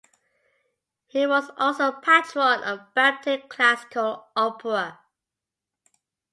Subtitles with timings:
[1.05, 4.99] He was also a Patron of Bampton Classical Opera.